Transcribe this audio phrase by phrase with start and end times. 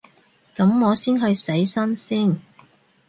[0.55, 2.39] 噉我去洗身先